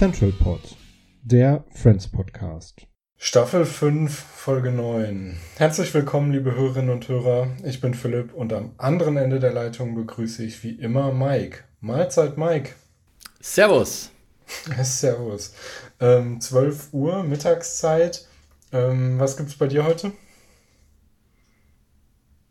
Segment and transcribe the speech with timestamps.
[0.00, 0.62] Central Pod,
[1.22, 2.86] der Friends Podcast.
[3.18, 5.36] Staffel 5, Folge 9.
[5.58, 7.48] Herzlich willkommen, liebe Hörerinnen und Hörer.
[7.64, 11.64] Ich bin Philipp und am anderen Ende der Leitung begrüße ich wie immer Mike.
[11.80, 12.70] Mahlzeit, Mike.
[13.40, 14.10] Servus.
[14.82, 15.52] Servus.
[16.00, 18.26] Ähm, 12 Uhr, Mittagszeit.
[18.72, 20.12] Ähm, was gibt's bei dir heute?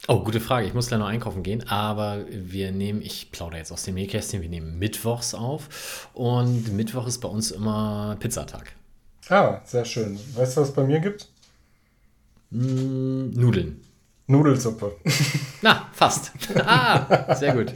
[0.08, 0.68] Oh, gute Frage.
[0.68, 4.42] Ich muss gleich noch einkaufen gehen, aber wir nehmen, ich plaudere jetzt aus dem Nähkästchen,
[4.42, 8.74] wir nehmen Mittwochs auf und Mittwoch ist bei uns immer Pizzatag.
[9.30, 10.20] Ah, sehr schön.
[10.36, 11.28] Weißt du, was es bei mir gibt?
[12.50, 13.82] Mm, Nudeln.
[14.26, 14.96] Nudelsuppe.
[15.62, 16.32] Na, fast.
[16.56, 17.74] ah, sehr gut.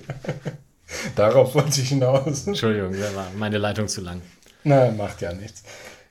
[1.16, 2.47] Darauf wollte ich hinaus.
[2.47, 4.21] Entschuldigung, war meine Leitung zu lang.
[4.64, 5.64] Na, macht ja nichts.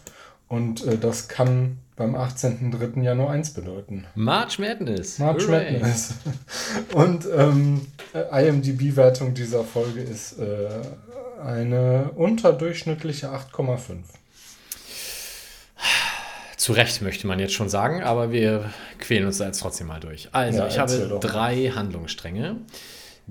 [0.48, 3.02] Und äh, das kann beim 18.03.
[3.02, 4.06] ja nur eins bedeuten.
[4.14, 5.18] March Madness.
[5.18, 5.74] March Hooray.
[5.74, 6.14] Madness.
[6.94, 10.68] Und ähm, äh, IMDb-Wertung dieser Folge ist äh,
[11.44, 13.98] eine unterdurchschnittliche 8,5.
[16.56, 20.00] Zu Recht möchte man jetzt schon sagen, aber wir quälen uns da jetzt trotzdem mal
[20.00, 20.28] durch.
[20.32, 22.56] Also, Ja, ich habe drei Handlungsstränge.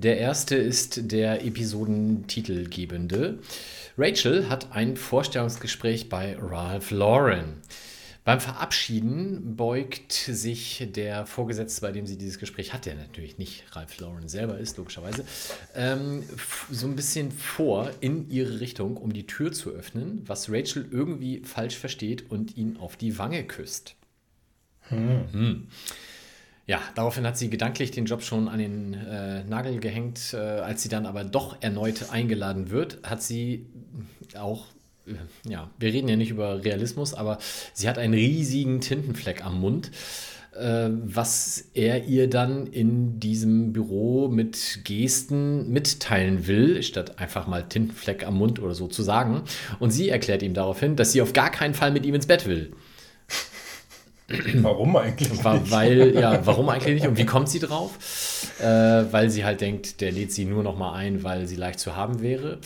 [0.01, 3.39] Der erste ist der Episodentitelgebende.
[3.97, 7.55] Rachel hat ein Vorstellungsgespräch bei Ralph Lauren.
[8.23, 13.65] Beim Verabschieden beugt sich der Vorgesetzte, bei dem sie dieses Gespräch hat, der natürlich nicht
[13.75, 15.25] Ralph Lauren selber ist, logischerweise,
[15.75, 16.23] ähm,
[16.71, 21.41] so ein bisschen vor in ihre Richtung, um die Tür zu öffnen, was Rachel irgendwie
[21.43, 23.95] falsch versteht und ihn auf die Wange küsst.
[24.83, 25.67] Hm.
[26.69, 30.35] Ja, daraufhin hat sie gedanklich den Job schon an den äh, Nagel gehängt.
[30.35, 33.65] Äh, als sie dann aber doch erneut eingeladen wird, hat sie
[34.37, 34.67] auch,
[35.07, 35.13] äh,
[35.49, 37.39] ja, wir reden ja nicht über Realismus, aber
[37.73, 39.89] sie hat einen riesigen Tintenfleck am Mund,
[40.55, 47.63] äh, was er ihr dann in diesem Büro mit Gesten mitteilen will, statt einfach mal
[47.67, 49.41] Tintenfleck am Mund oder so zu sagen.
[49.79, 52.45] Und sie erklärt ihm daraufhin, dass sie auf gar keinen Fall mit ihm ins Bett
[52.45, 52.73] will.
[54.55, 55.43] Warum eigentlich?
[55.43, 55.71] War, nicht?
[55.71, 57.91] weil, ja, warum eigentlich nicht und wie kommt sie drauf?
[58.59, 58.63] Äh,
[59.11, 61.95] weil sie halt denkt, der lädt sie nur noch mal ein, weil sie leicht zu
[61.95, 62.59] haben wäre.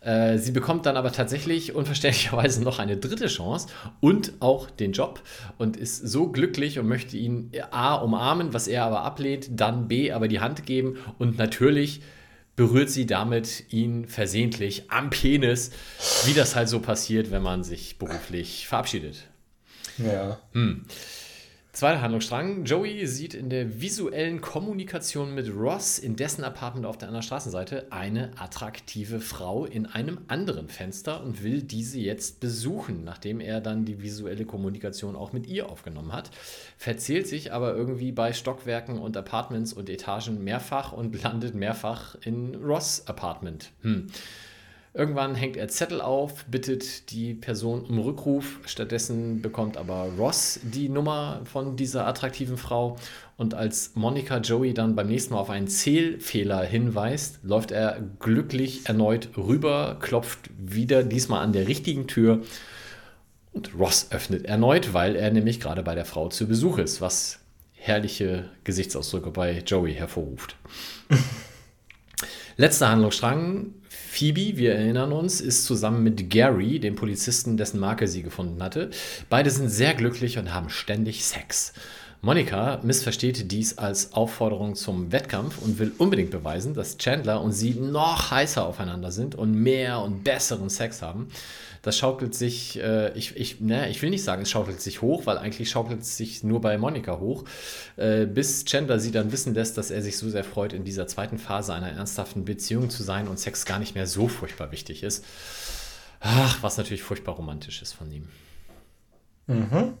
[0.00, 3.68] Äh, sie bekommt dann aber tatsächlich unverständlicherweise noch eine dritte Chance
[4.00, 5.20] und auch den Job
[5.58, 10.12] und ist so glücklich und möchte ihn A umarmen, was er aber ablehnt, dann B
[10.12, 12.00] aber die Hand geben und natürlich
[12.56, 15.70] berührt sie damit ihn versehentlich am Penis,
[16.26, 19.29] wie das halt so passiert, wenn man sich beruflich verabschiedet.
[20.04, 20.38] Ja.
[21.72, 22.64] Zweiter Handlungsstrang.
[22.64, 27.86] Joey sieht in der visuellen Kommunikation mit Ross in dessen Apartment auf der anderen Straßenseite
[27.90, 33.84] eine attraktive Frau in einem anderen Fenster und will diese jetzt besuchen, nachdem er dann
[33.84, 36.32] die visuelle Kommunikation auch mit ihr aufgenommen hat.
[36.76, 42.56] Verzählt sich aber irgendwie bei Stockwerken und Apartments und Etagen mehrfach und landet mehrfach in
[42.56, 43.70] Ross Apartment.
[43.82, 44.08] Hm.
[44.92, 48.58] Irgendwann hängt er Zettel auf, bittet die Person um Rückruf.
[48.66, 52.96] Stattdessen bekommt aber Ross die Nummer von dieser attraktiven Frau.
[53.36, 58.86] Und als Monica Joey dann beim nächsten Mal auf einen Zählfehler hinweist, läuft er glücklich
[58.86, 62.42] erneut rüber, klopft wieder diesmal an der richtigen Tür.
[63.52, 67.38] Und Ross öffnet erneut, weil er nämlich gerade bei der Frau zu Besuch ist, was
[67.74, 70.56] herrliche Gesichtsausdrücke bei Joey hervorruft.
[72.56, 73.74] Letzter Handlungsstrang.
[74.12, 78.90] Phoebe, wir erinnern uns, ist zusammen mit Gary, dem Polizisten, dessen Marke sie gefunden hatte.
[79.28, 81.72] Beide sind sehr glücklich und haben ständig Sex.
[82.20, 87.74] Monika missversteht dies als Aufforderung zum Wettkampf und will unbedingt beweisen, dass Chandler und sie
[87.74, 91.28] noch heißer aufeinander sind und mehr und besseren Sex haben.
[91.82, 95.26] Das schaukelt sich, äh, ich, ich, ne, ich will nicht sagen, es schaukelt sich hoch,
[95.26, 97.44] weil eigentlich schaukelt es sich nur bei Monika hoch,
[97.96, 101.06] äh, bis Chandler sie dann wissen lässt, dass er sich so sehr freut, in dieser
[101.06, 105.02] zweiten Phase einer ernsthaften Beziehung zu sein und Sex gar nicht mehr so furchtbar wichtig
[105.02, 105.24] ist.
[106.20, 108.28] Ach, was natürlich furchtbar romantisch ist von ihm.
[109.46, 109.94] Mhm.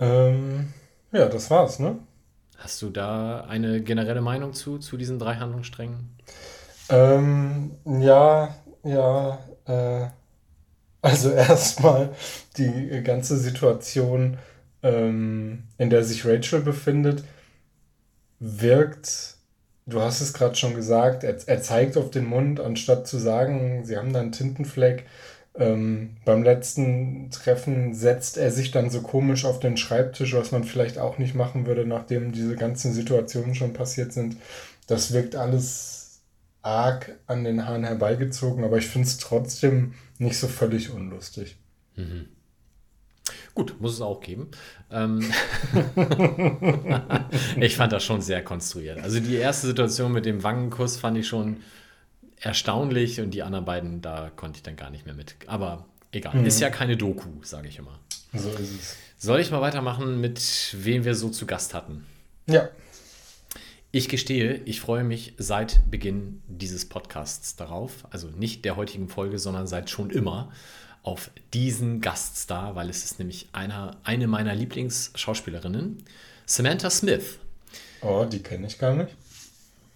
[0.00, 0.72] Ähm,
[1.12, 1.98] ja, das war's, ne?
[2.58, 6.16] Hast du da eine generelle Meinung zu, zu diesen drei Handlungssträngen?
[6.88, 10.08] Ähm, ja, ja, äh,
[11.02, 12.14] also erstmal
[12.56, 14.38] die ganze Situation,
[14.82, 17.24] ähm, in der sich Rachel befindet,
[18.38, 19.36] wirkt,
[19.86, 23.84] du hast es gerade schon gesagt, er, er zeigt auf den Mund, anstatt zu sagen,
[23.84, 25.06] sie haben da einen Tintenfleck.
[25.54, 30.64] Ähm, beim letzten Treffen setzt er sich dann so komisch auf den Schreibtisch, was man
[30.64, 34.36] vielleicht auch nicht machen würde, nachdem diese ganzen Situationen schon passiert sind.
[34.86, 36.01] Das wirkt alles
[36.62, 41.56] arg an den Haaren herbeigezogen, aber ich finde es trotzdem nicht so völlig unlustig.
[41.96, 42.28] Mhm.
[43.54, 44.48] Gut, muss es auch geben.
[44.90, 45.20] Ähm
[47.60, 48.98] ich fand das schon sehr konstruiert.
[49.00, 51.58] Also die erste Situation mit dem Wangenkuss fand ich schon
[52.40, 55.36] erstaunlich und die anderen beiden, da konnte ich dann gar nicht mehr mit.
[55.46, 56.46] Aber egal, mhm.
[56.46, 57.98] ist ja keine Doku, sage ich immer.
[58.32, 58.96] So ist es.
[59.18, 62.06] Soll ich mal weitermachen mit wem wir so zu Gast hatten?
[62.46, 62.68] Ja.
[63.94, 69.38] Ich gestehe, ich freue mich seit Beginn dieses Podcasts darauf, also nicht der heutigen Folge,
[69.38, 70.50] sondern seit schon immer
[71.02, 76.04] auf diesen Gaststar, weil es ist nämlich einer, eine meiner Lieblingsschauspielerinnen,
[76.46, 77.38] Samantha Smith.
[78.00, 79.14] Oh, die kenne ich gar nicht.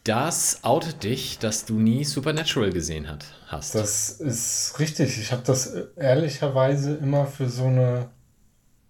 [0.04, 3.75] Das outet dich, dass du nie Supernatural gesehen hat, hast.
[3.75, 5.19] Das ist richtig.
[5.19, 8.10] Ich habe das ehrlicherweise immer für so eine.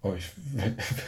[0.01, 0.25] Oh, ich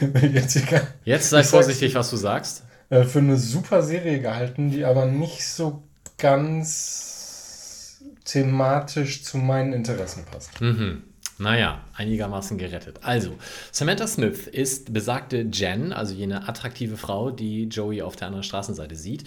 [0.00, 2.62] will jetzt gar Jetzt sei vorsichtig, was du sagst.
[2.90, 5.82] Äh, für eine super Serie gehalten, die aber nicht so
[6.18, 10.60] ganz thematisch zu meinen Interessen passt.
[10.60, 11.04] Mhm.
[11.38, 12.98] Naja, einigermaßen gerettet.
[13.00, 13.34] Also,
[13.72, 18.94] Samantha Smith ist besagte Jen, also jene attraktive Frau, die Joey auf der anderen Straßenseite
[18.94, 19.24] sieht.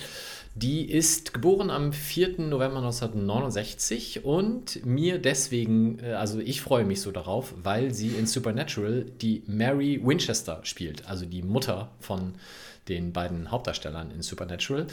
[0.53, 2.41] Die ist geboren am 4.
[2.41, 8.27] November 1969 und mir deswegen, äh, also ich freue mich so darauf, weil sie in
[8.27, 12.35] Supernatural die Mary Winchester spielt, also die Mutter von
[12.87, 14.87] den beiden Hauptdarstellern in Supernatural.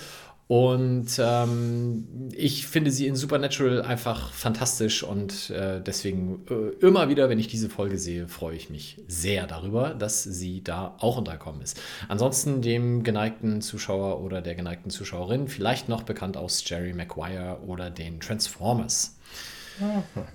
[0.51, 7.29] Und ähm, ich finde sie in Supernatural einfach fantastisch und äh, deswegen äh, immer wieder,
[7.29, 11.63] wenn ich diese Folge sehe, freue ich mich sehr darüber, dass sie da auch untergekommen
[11.63, 11.81] ist.
[12.09, 17.89] Ansonsten dem geneigten Zuschauer oder der geneigten Zuschauerin vielleicht noch bekannt aus Jerry Maguire oder
[17.89, 19.20] den Transformers.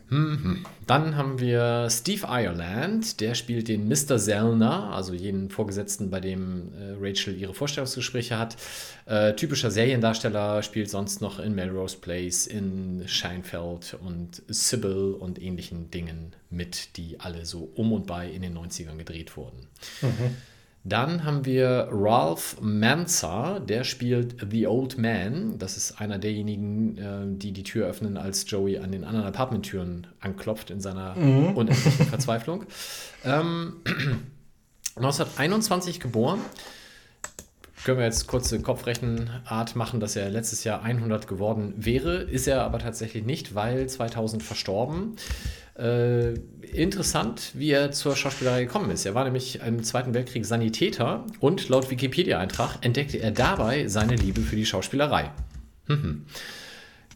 [0.09, 0.65] Mhm.
[0.87, 4.17] Dann haben wir Steve Ireland, der spielt den Mr.
[4.17, 8.57] Zellner, also jenen Vorgesetzten, bei dem äh, Rachel ihre Vorstellungsgespräche hat.
[9.05, 15.91] Äh, typischer Seriendarsteller, spielt sonst noch in Melrose Place, in Scheinfeld und Sybil und ähnlichen
[15.91, 19.67] Dingen mit, die alle so um und bei in den 90ern gedreht wurden.
[20.01, 20.35] Mhm.
[20.87, 25.57] Dann haben wir Ralph Manza, der spielt The Old Man.
[25.57, 30.05] Das ist einer derjenigen, äh, die die Tür öffnen, als Joey an den anderen Apartmenttüren
[30.19, 31.57] anklopft in seiner mhm.
[31.57, 32.65] unendlichen Verzweiflung.
[33.27, 33.77] Ähm,
[34.97, 36.39] 1921 geboren.
[37.83, 42.17] Können wir jetzt kurze Kopfrechenart machen, dass er letztes Jahr 100 geworden wäre.
[42.17, 45.15] Ist er aber tatsächlich nicht, weil 2000 verstorben.
[45.77, 46.35] Äh,
[46.73, 49.05] interessant, wie er zur Schauspielerei gekommen ist.
[49.05, 54.41] Er war nämlich im Zweiten Weltkrieg Sanitäter und laut Wikipedia-Eintrag entdeckte er dabei seine Liebe
[54.41, 55.31] für die Schauspielerei.
[55.87, 56.25] Mhm.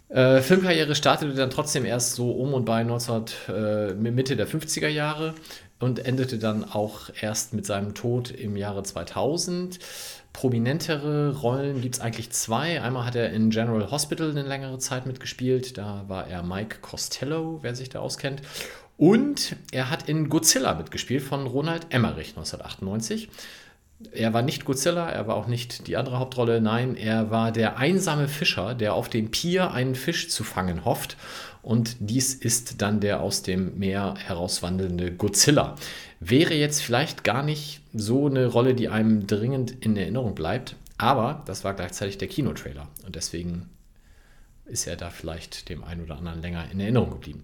[0.09, 4.89] Äh, Filmkarriere startete dann trotzdem erst so um und bei 19, äh, Mitte der 50er
[4.89, 5.35] Jahre.
[5.81, 9.79] und endete dann auch erst mit seinem Tod im Jahre 2000.
[10.39, 12.81] Prominentere Rollen gibt es eigentlich zwei.
[12.81, 15.77] Einmal hat er in General Hospital eine längere Zeit mitgespielt.
[15.77, 18.41] Da war er Mike Costello, wer sich da auskennt.
[18.95, 23.27] Und er hat in Godzilla mitgespielt von Ronald Emmerich 1998.
[24.11, 26.61] Er war nicht Godzilla, er war auch nicht die andere Hauptrolle.
[26.61, 31.17] Nein, er war der einsame Fischer, der auf dem Pier einen Fisch zu fangen hofft.
[31.61, 35.75] Und dies ist dann der aus dem Meer herauswandelnde Godzilla.
[36.21, 41.43] Wäre jetzt vielleicht gar nicht so eine Rolle, die einem dringend in Erinnerung bleibt, aber
[41.45, 42.87] das war gleichzeitig der Kinotrailer.
[43.05, 43.69] Und deswegen
[44.65, 47.43] ist er da vielleicht dem einen oder anderen länger in Erinnerung geblieben.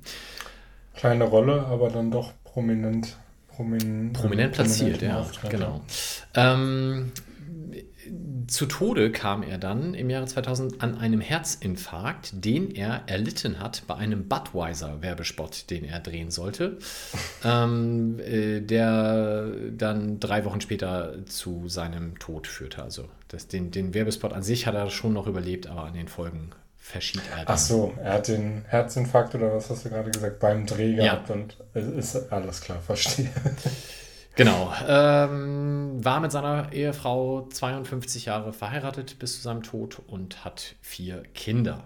[0.93, 3.17] Kleine Rolle, aber dann doch prominent.
[3.55, 5.81] Promin Prominent platziert, prominent im ja, Auftritt, genau.
[6.33, 7.11] Ähm,
[8.47, 13.83] zu Tode kam er dann im Jahre 2000 an einem Herzinfarkt, den er erlitten hat
[13.87, 16.77] bei einem Budweiser-Werbespot, den er drehen sollte,
[17.43, 22.83] ähm, äh, der dann drei Wochen später zu seinem Tod führte.
[22.83, 26.07] Also das, den, den Werbespot an sich hat er schon noch überlebt, aber an den
[26.07, 26.51] Folgen
[26.85, 27.45] verschied er dann.
[27.47, 31.03] Ach so, er hat den Herzinfarkt oder was hast du gerade gesagt, beim Dreh Ja.
[31.15, 33.29] gehabt und es ist alles klar, verstehe.
[34.37, 34.73] Genau.
[34.85, 41.23] Ähm, war mit seiner Ehefrau 52 Jahre verheiratet bis zu seinem Tod und hat vier
[41.33, 41.85] Kinder.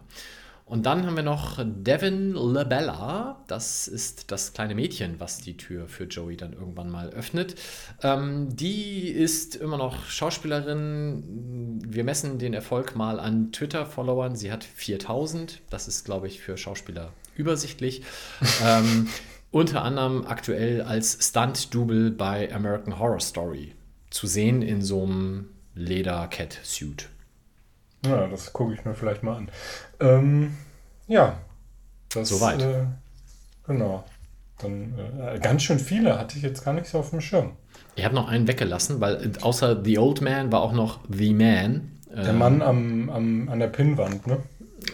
[0.70, 3.44] Und dann haben wir noch Devin LaBella.
[3.48, 7.56] Das ist das kleine Mädchen, was die Tür für Joey dann irgendwann mal öffnet.
[8.04, 11.82] Ähm, die ist immer noch Schauspielerin.
[11.88, 14.36] Wir messen den Erfolg mal an Twitter-Followern.
[14.36, 15.60] Sie hat 4000.
[15.72, 18.04] Das ist, glaube ich, für Schauspieler übersichtlich.
[18.64, 19.08] ähm,
[19.50, 23.74] unter anderem aktuell als Stunt-Double bei American Horror Story
[24.12, 27.10] zu sehen in so einem Leder-Cat-Suit.
[28.06, 29.50] Ja, das gucke ich mir vielleicht mal an.
[30.00, 30.58] Ähm,
[31.08, 31.38] ja.
[32.14, 32.62] Das, Soweit.
[32.62, 32.86] Äh,
[33.68, 34.04] genau.
[34.60, 37.54] Dann äh, ganz schön viele hatte ich jetzt gar nicht so auf dem Schirm.
[37.96, 41.34] Ich habe noch einen weggelassen, weil äh, außer The Old Man war auch noch The
[41.34, 41.92] Man.
[42.10, 44.38] Der Ähm, Mann am, am, an der Pinnwand, ne?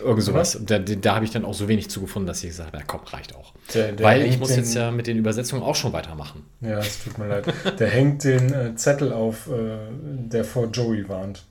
[0.04, 0.60] Irgend sowas.
[0.66, 3.02] Da, da habe ich dann auch so wenig zugefunden, dass ich gesagt habe, ja komm,
[3.06, 3.54] reicht auch.
[3.74, 6.44] Der, der Weil ich muss den, jetzt ja mit den Übersetzungen auch schon weitermachen.
[6.62, 7.46] Ja, es tut mir leid.
[7.80, 11.46] Der hängt den äh, Zettel auf, äh, der vor Joey warnt.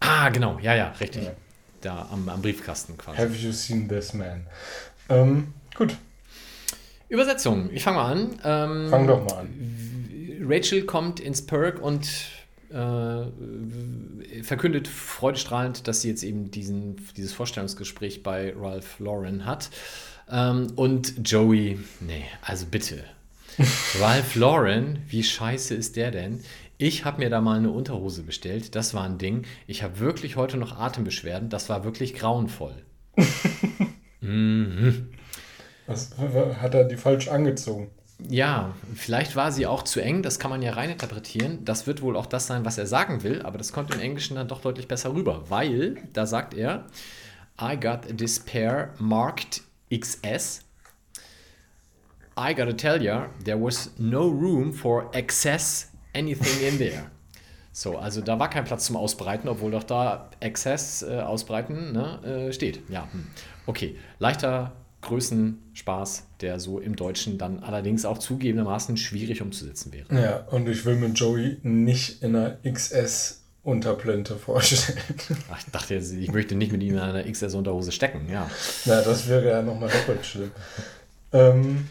[0.00, 1.24] Ah, genau, ja, ja, richtig.
[1.24, 1.32] Ja.
[1.80, 3.18] Da am, am Briefkasten quasi.
[3.18, 4.46] Have you seen this man?
[5.08, 5.96] Ähm, gut,
[7.08, 8.40] Übersetzung, ich fange mal an.
[8.44, 10.40] Ähm, fang doch mal an.
[10.46, 12.08] Rachel kommt ins Perk und
[12.70, 19.70] äh, verkündet freudestrahlend, dass sie jetzt eben diesen, dieses Vorstellungsgespräch bei Ralph Lauren hat.
[20.30, 23.04] Ähm, und Joey, nee, also bitte.
[24.00, 26.42] Ralph Lauren, wie scheiße ist der denn?
[26.76, 29.44] Ich habe mir da mal eine Unterhose bestellt, das war ein Ding.
[29.66, 32.74] Ich habe wirklich heute noch Atembeschwerden, das war wirklich grauenvoll.
[34.20, 35.10] mhm.
[35.86, 37.90] Was, hat er die falsch angezogen?
[38.28, 41.64] Ja, vielleicht war sie auch zu eng, das kann man ja reininterpretieren.
[41.64, 44.36] Das wird wohl auch das sein, was er sagen will, aber das kommt im Englischen
[44.36, 46.86] dann doch deutlich besser rüber, weil da sagt er,
[47.60, 49.62] I got this pair marked
[49.92, 50.62] XS.
[52.36, 57.10] I gotta tell ya, there was no room for excess anything in there.
[57.72, 62.48] So, also da war kein Platz zum Ausbreiten, obwohl doch da Excess äh, ausbreiten ne,
[62.48, 62.80] äh, steht.
[62.88, 63.26] Ja, hm.
[63.66, 63.96] okay.
[64.20, 64.72] Leichter
[65.04, 70.06] Größenspaß, der so im Deutschen dann allerdings auch zugegebenermaßen schwierig umzusetzen wäre.
[70.14, 74.98] Ja, und ich will mir Joey nicht in einer XS-Unterplinte vorstellen.
[75.50, 78.50] Ach, ich dachte, jetzt, ich möchte nicht mit ihm in einer XS-Unterhose stecken, ja.
[78.86, 80.52] Na, das wäre ja nochmal doppelt schlimm.
[81.32, 81.88] Ähm,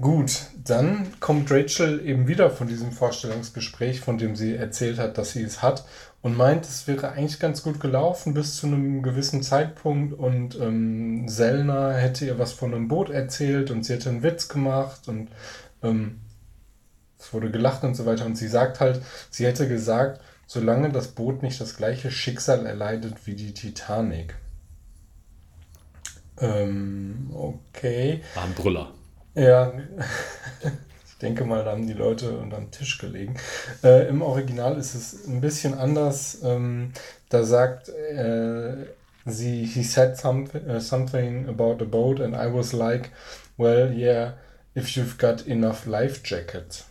[0.00, 5.32] gut, dann kommt Rachel eben wieder von diesem Vorstellungsgespräch, von dem sie erzählt hat, dass
[5.32, 5.84] sie es hat,
[6.24, 11.28] und meint, es wäre eigentlich ganz gut gelaufen bis zu einem gewissen Zeitpunkt und ähm,
[11.28, 15.28] Sellner hätte ihr was von einem Boot erzählt und sie hätte einen Witz gemacht und
[15.82, 16.22] ähm,
[17.18, 18.24] es wurde gelacht und so weiter.
[18.24, 23.26] Und sie sagt halt, sie hätte gesagt, solange das Boot nicht das gleiche Schicksal erleidet
[23.26, 24.34] wie die Titanic.
[26.38, 28.22] Ähm, okay.
[28.34, 28.92] War ein Brüller.
[29.34, 29.72] Ja,
[31.06, 33.36] ich denke mal, da haben die Leute unterm Tisch gelegen.
[33.82, 36.38] Äh, Im Original ist es ein bisschen anders.
[36.44, 36.92] Ähm,
[37.28, 38.86] da sagt äh,
[39.24, 43.10] sie, he said something, uh, something about a boat and I was like,
[43.56, 44.34] well, yeah,
[44.74, 46.86] if you've got enough life jackets.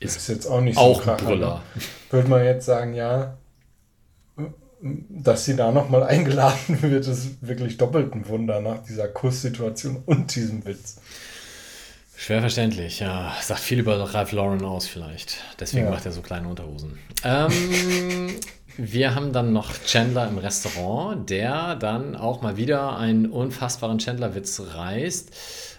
[0.00, 1.60] Ist Ist jetzt auch nicht auch so ein kracher, ne?
[2.10, 3.38] Würde man jetzt sagen, ja,
[5.08, 10.34] dass sie da nochmal eingeladen wird, ist wirklich doppelt ein Wunder nach dieser Kusssituation und
[10.34, 10.96] diesem Witz.
[12.16, 13.32] Schwer verständlich, ja.
[13.42, 15.38] Sagt viel über Ralph Lauren aus vielleicht.
[15.58, 15.90] Deswegen Ja.
[15.90, 16.98] macht er so kleine Unterhosen.
[17.24, 17.50] Ähm,
[18.76, 24.60] Wir haben dann noch Chandler im Restaurant, der dann auch mal wieder einen unfassbaren Chandler-Witz
[24.74, 25.30] reißt.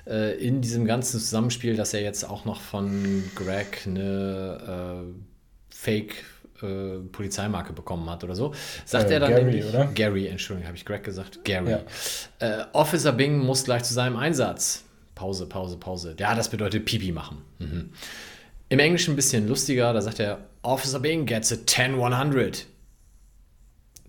[0.07, 6.23] Äh, in diesem ganzen Zusammenspiel, dass er jetzt auch noch von Greg eine äh, Fake
[6.61, 8.53] äh, Polizeimarke bekommen hat oder so,
[8.85, 9.85] sagt Äh, er dann Gary, nämlich, oder?
[9.93, 11.43] Gary, Entschuldigung, habe ich Greg gesagt?
[11.43, 11.71] Gary.
[11.71, 11.81] Ja.
[12.39, 14.83] Äh, Officer Bing muss gleich zu seinem Einsatz.
[15.15, 16.15] Pause, Pause, Pause.
[16.19, 17.41] Ja, das bedeutet Pipi machen.
[17.59, 17.91] Mhm.
[18.69, 22.65] Im Englischen ein bisschen lustiger, da sagt er, Officer Bing gets a 10-100.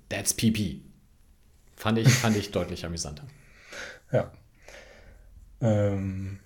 [0.09, 0.81] That's PP.
[1.76, 3.25] Fand ich, fand ich deutlich amüsanter.
[4.12, 4.31] Ja.
[5.61, 6.38] Ähm,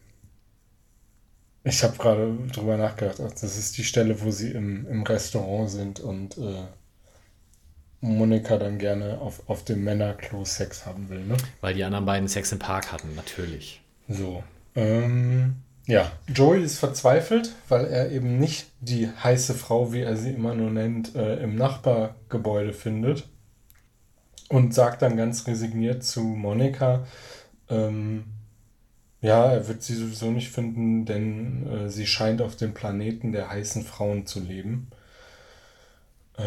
[1.64, 3.20] ich habe gerade drüber nachgedacht.
[3.24, 6.64] ach, Das ist die Stelle, wo sie im, im Restaurant sind und äh,
[8.00, 11.24] Monika dann gerne auf, auf dem Männerklo Sex haben will.
[11.24, 11.36] Ne?
[11.60, 13.82] Weil die anderen beiden Sex im Park hatten, natürlich.
[14.08, 14.42] So.
[14.74, 20.30] Ähm, ja, Joey ist verzweifelt, weil er eben nicht die heiße Frau, wie er sie
[20.30, 23.28] immer nur nennt, äh, im Nachbargebäude findet.
[24.48, 27.06] Und sagt dann ganz resigniert zu Monika,
[27.68, 28.24] ähm,
[29.22, 33.50] ja, er wird sie sowieso nicht finden, denn äh, sie scheint auf dem Planeten der
[33.50, 34.88] heißen Frauen zu leben.
[36.38, 36.42] Äh,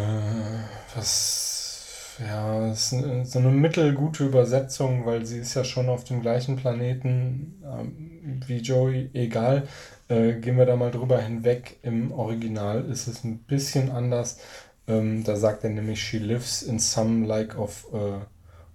[0.96, 6.56] was, ja, ist so eine mittelgute Übersetzung, weil sie ist ja schon auf dem gleichen
[6.56, 9.68] Planeten ähm, wie Joey, egal.
[10.10, 11.78] Äh, gehen wir da mal drüber hinweg.
[11.84, 14.40] Im Original ist es ein bisschen anders.
[14.88, 18.20] Ähm, da sagt er nämlich, she lives in some like of uh,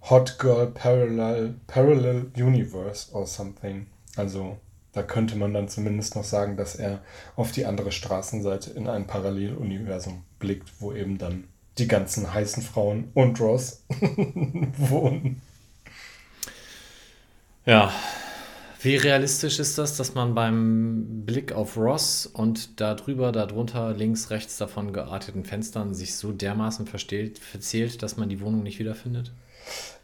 [0.01, 3.87] hot girl parallel, parallel universe or something.
[4.15, 4.57] Also
[4.93, 7.01] da könnte man dann zumindest noch sagen, dass er
[7.35, 11.45] auf die andere Straßenseite in ein Paralleluniversum blickt, wo eben dann
[11.77, 13.83] die ganzen heißen Frauen und Ross
[14.77, 15.41] wohnen.
[17.65, 17.93] Ja.
[18.81, 24.57] Wie realistisch ist das, dass man beim Blick auf Ross und darüber, darunter, links, rechts
[24.57, 29.33] davon gearteten Fenstern sich so dermaßen verzählt, dass man die Wohnung nicht wiederfindet?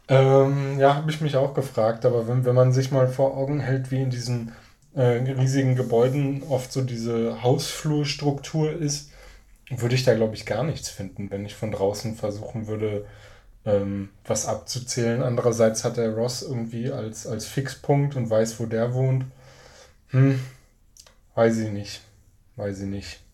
[0.08, 3.60] Ähm, ja, habe ich mich auch gefragt, aber wenn, wenn man sich mal vor Augen
[3.60, 4.52] hält, wie in diesen
[4.94, 9.10] äh, riesigen Gebäuden oft so diese Hausflurstruktur ist,
[9.68, 13.04] würde ich da, glaube ich, gar nichts finden, wenn ich von draußen versuchen würde,
[13.64, 15.22] ähm, was abzuzählen.
[15.22, 19.24] Andererseits hat der Ross irgendwie als, als Fixpunkt und weiß, wo der wohnt.
[20.10, 20.40] Hm,
[21.34, 22.02] weiß ich nicht.
[22.56, 23.25] Weiß ich nicht.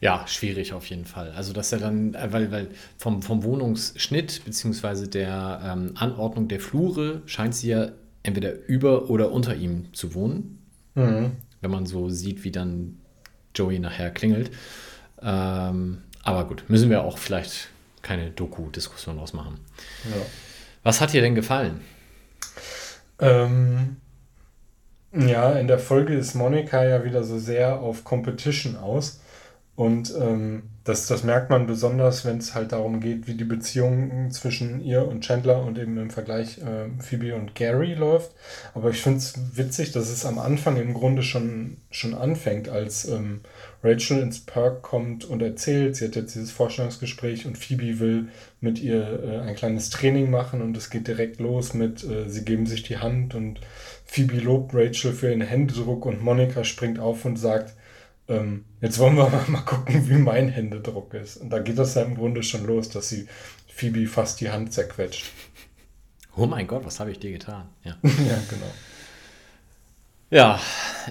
[0.00, 1.32] Ja, schwierig auf jeden Fall.
[1.32, 6.60] Also, dass er dann, äh, weil, weil vom, vom Wohnungsschnitt beziehungsweise der ähm, Anordnung der
[6.60, 7.88] Flure scheint sie ja
[8.22, 10.58] entweder über oder unter ihm zu wohnen.
[10.94, 11.32] Mhm.
[11.60, 12.98] Wenn man so sieht, wie dann
[13.54, 14.50] Joey nachher klingelt.
[15.22, 17.68] Ähm, aber gut, müssen wir auch vielleicht
[18.02, 19.58] keine Doku-Diskussion ausmachen.
[20.04, 20.22] Ja.
[20.82, 21.80] Was hat dir denn gefallen?
[23.18, 23.96] Ähm,
[25.12, 29.20] ja, in der Folge ist Monika ja wieder so sehr auf Competition aus.
[29.76, 34.30] Und ähm, das, das merkt man besonders, wenn es halt darum geht, wie die Beziehung
[34.30, 38.30] zwischen ihr und Chandler und eben im Vergleich äh, Phoebe und Gary läuft.
[38.72, 43.06] Aber ich finde es witzig, dass es am Anfang im Grunde schon, schon anfängt, als
[43.06, 43.40] ähm,
[43.82, 48.28] Rachel ins Park kommt und erzählt, sie hat jetzt dieses Vorstellungsgespräch und Phoebe will
[48.62, 52.46] mit ihr äh, ein kleines Training machen und es geht direkt los mit, äh, sie
[52.46, 53.60] geben sich die Hand und
[54.06, 57.74] Phoebe lobt Rachel für ihren Händedruck und Monika springt auf und sagt,
[58.28, 61.36] ähm, jetzt wollen wir mal gucken, wie mein Händedruck ist.
[61.38, 63.28] Und da geht das ja im Grunde schon los, dass sie
[63.68, 65.26] Phoebe fast die Hand zerquetscht.
[66.36, 67.68] Oh mein Gott, was habe ich dir getan?
[67.84, 67.96] Ja.
[68.02, 68.72] ja, genau.
[70.30, 70.60] Ja,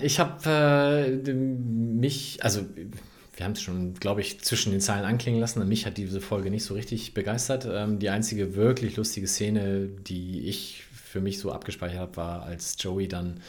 [0.01, 2.65] ich habe äh, mich, also
[3.35, 5.65] wir haben es schon, glaube ich, zwischen den Zeilen anklingen lassen.
[5.67, 7.67] Mich hat diese Folge nicht so richtig begeistert.
[7.69, 12.75] Ähm, die einzige wirklich lustige Szene, die ich für mich so abgespeichert habe, war, als
[12.79, 13.39] Joey dann,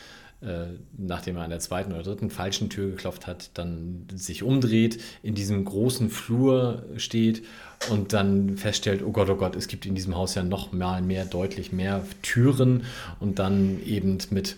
[0.96, 5.34] nachdem er an der zweiten oder dritten falschen Tür geklopft hat, dann sich umdreht, in
[5.34, 7.42] diesem großen Flur steht
[7.90, 11.02] und dann feststellt, oh Gott, oh Gott, es gibt in diesem Haus ja noch mal
[11.02, 12.84] mehr, deutlich mehr Türen
[13.20, 14.56] und dann eben mit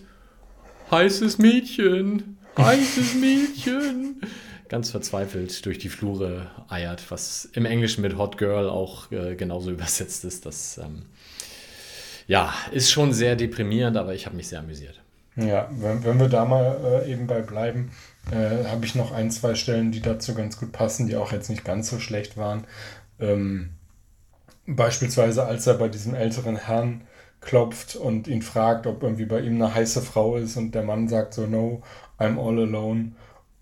[0.91, 4.21] heißes Mädchen, heißes Mädchen.
[4.67, 9.71] Ganz verzweifelt durch die Flure eiert, was im Englischen mit Hot Girl auch äh, genauso
[9.71, 10.45] übersetzt ist.
[10.45, 11.03] Das ähm,
[12.27, 15.01] ja, ist schon sehr deprimierend, aber ich habe mich sehr amüsiert.
[15.41, 17.91] Ja, wenn, wenn wir da mal äh, eben bei bleiben,
[18.31, 21.49] äh, habe ich noch ein, zwei Stellen, die dazu ganz gut passen, die auch jetzt
[21.49, 22.65] nicht ganz so schlecht waren.
[23.19, 23.71] Ähm,
[24.65, 27.01] beispielsweise, als er bei diesem älteren Herrn
[27.41, 31.07] klopft und ihn fragt, ob irgendwie bei ihm eine heiße Frau ist und der Mann
[31.07, 31.81] sagt so, no,
[32.19, 33.13] I'm all alone.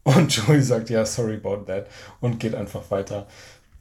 [0.03, 1.87] Und Joey sagt, ja, sorry about that
[2.21, 3.27] und geht einfach weiter.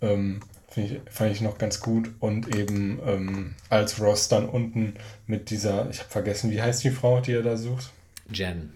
[0.02, 0.40] Ähm,
[0.84, 2.10] ich, fand ich noch ganz gut.
[2.20, 4.94] Und eben ähm, als Ross dann unten
[5.26, 7.90] mit dieser, ich habe vergessen, wie heißt die Frau, die er da sucht?
[8.30, 8.72] Jen.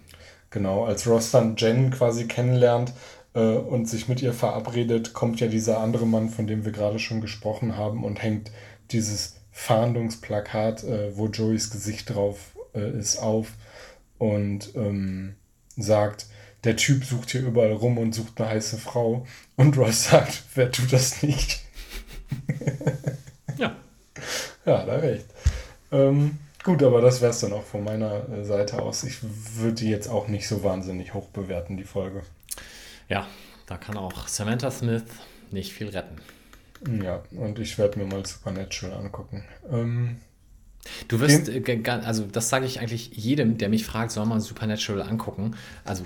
[0.51, 2.93] Genau, als Ross dann Jen quasi kennenlernt,
[3.35, 6.99] äh, und sich mit ihr verabredet, kommt ja dieser andere Mann, von dem wir gerade
[6.99, 8.51] schon gesprochen haben, und hängt
[8.91, 13.53] dieses Fahndungsplakat, äh, wo Joeys Gesicht drauf äh, ist, auf
[14.19, 15.35] und ähm,
[15.77, 16.27] sagt,
[16.65, 19.27] der Typ sucht hier überall rum und sucht eine heiße Frau.
[19.57, 21.63] Und Ross sagt, wer tut das nicht?
[23.59, 23.77] Ja.
[24.65, 25.27] Ja, da recht.
[25.93, 29.05] Ähm, gut, aber das wäre es dann auch von meiner äh, Seite aus.
[29.05, 29.19] Ich
[29.57, 32.23] würde die jetzt auch nicht so wahnsinnig hoch bewerten, die Folge.
[33.09, 33.27] Ja,
[33.67, 35.05] da kann auch Samantha Smith
[35.51, 36.17] nicht viel retten.
[37.03, 39.45] Ja, und ich werde mir mal Supernatural angucken.
[39.71, 40.17] Ähm,
[41.09, 45.03] Du wirst, äh, also das sage ich eigentlich jedem, der mich fragt, soll man Supernatural
[45.03, 45.55] angucken?
[45.85, 46.05] Also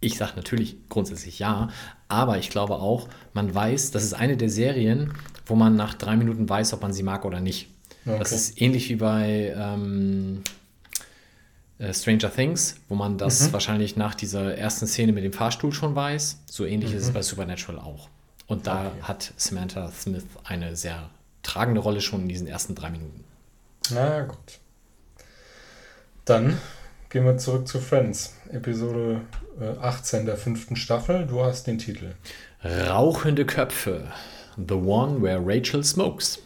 [0.00, 1.70] ich sage natürlich grundsätzlich ja,
[2.08, 5.14] aber ich glaube auch, man weiß, das ist eine der Serien,
[5.46, 7.68] wo man nach drei Minuten weiß, ob man sie mag oder nicht.
[8.04, 8.34] Das Okay.
[8.34, 10.42] ist ähnlich wie bei ähm,
[11.78, 15.94] äh, Stranger Things, wo man das wahrscheinlich nach dieser ersten Szene mit dem Fahrstuhl schon
[15.94, 16.40] weiß.
[16.46, 18.08] So ähnlich ist es bei Supernatural auch.
[18.46, 19.02] Und da Okay.
[19.02, 21.10] hat Samantha Smith eine sehr
[21.42, 23.24] tragende Rolle schon in diesen ersten drei Minuten.
[23.90, 24.38] na gut.
[26.24, 26.58] Dann
[27.08, 28.34] gehen wir zurück zu Friends.
[28.50, 29.20] Episode
[29.60, 31.26] äh, 18 der fünften Staffel.
[31.26, 32.14] Du hast den Titel.
[32.64, 34.08] Rauchende Köpfe.
[34.56, 36.38] The one where Rachel smokes.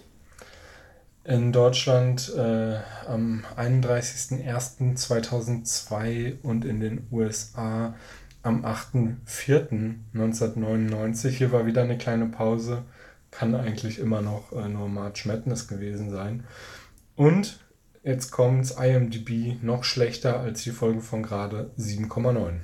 [1.25, 7.95] In Deutschland äh, am 31.01.2002 und in den USA
[8.43, 11.29] am 8.04.1999.
[11.29, 12.85] Hier war wieder eine kleine Pause.
[13.31, 16.45] Kann eigentlich immer noch äh, nur March Madness gewesen sein.
[17.17, 17.61] Und
[18.03, 22.55] jetzt kommt's IMDb noch schlechter als die Folge von gerade 7,9.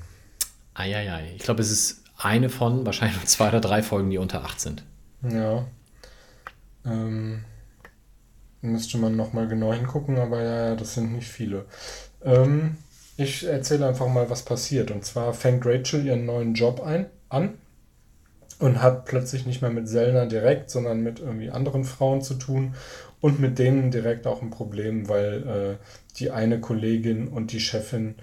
[0.74, 1.34] Eieiei.
[1.36, 4.82] Ich glaube, es ist eine von wahrscheinlich zwei oder drei Folgen, die unter acht sind.
[5.22, 5.66] Ja.
[6.84, 7.44] Ähm,
[8.60, 11.64] müsste man nochmal genau hingucken, aber ja, das sind nicht viele.
[12.24, 12.76] Ähm,
[13.16, 14.90] ich erzähle einfach mal, was passiert.
[14.90, 17.54] Und zwar fängt Rachel ihren neuen Job ein, an
[18.58, 22.74] und hat plötzlich nicht mehr mit Selna direkt, sondern mit irgendwie anderen Frauen zu tun
[23.20, 25.84] und mit denen direkt auch ein Problem, weil äh,
[26.18, 28.16] die eine Kollegin und die Chefin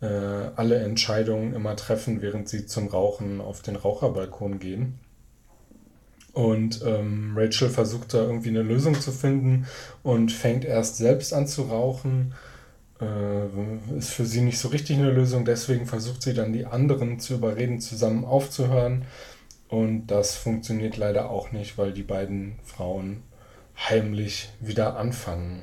[0.00, 4.98] äh, alle Entscheidungen immer treffen, während sie zum Rauchen auf den Raucherbalkon gehen.
[6.32, 9.66] Und ähm, Rachel versucht da irgendwie eine Lösung zu finden
[10.02, 12.34] und fängt erst selbst an zu rauchen.
[13.00, 17.18] Äh, ist für sie nicht so richtig eine Lösung, deswegen versucht sie dann die anderen
[17.18, 19.06] zu überreden, zusammen aufzuhören.
[19.68, 23.22] Und das funktioniert leider auch nicht, weil die beiden Frauen
[23.88, 25.62] heimlich wieder anfangen.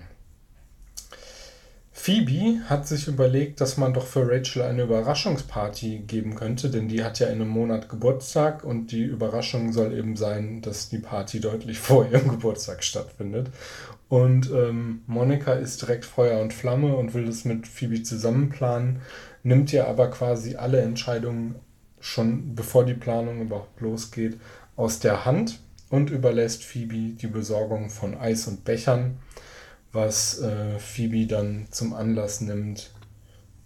[1.99, 7.03] Phoebe hat sich überlegt, dass man doch für Rachel eine Überraschungsparty geben könnte, denn die
[7.03, 11.41] hat ja in einem Monat Geburtstag und die Überraschung soll eben sein, dass die Party
[11.41, 13.49] deutlich vor ihrem Geburtstag stattfindet.
[14.09, 19.01] Und ähm, Monika ist direkt Feuer und Flamme und will das mit Phoebe zusammen planen,
[19.43, 21.55] nimmt ihr aber quasi alle Entscheidungen
[21.99, 24.39] schon bevor die Planung überhaupt losgeht
[24.75, 29.17] aus der Hand und überlässt Phoebe die Besorgung von Eis und Bechern
[29.97, 32.91] was äh, Phoebe dann zum Anlass nimmt,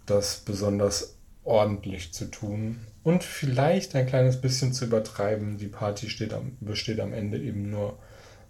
[0.06, 5.58] das besonders ordentlich zu tun und vielleicht ein kleines bisschen zu übertreiben.
[5.58, 7.98] Die Party am, besteht am Ende eben nur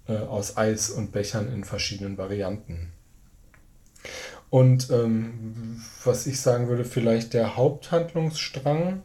[0.07, 2.93] äh, aus Eis und Bechern in verschiedenen Varianten.
[4.49, 9.03] Und ähm, was ich sagen würde, vielleicht der Haupthandlungsstrang,